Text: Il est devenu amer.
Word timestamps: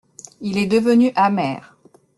Il 0.41 0.57
est 0.57 0.65
devenu 0.65 1.11
amer. 1.15 1.77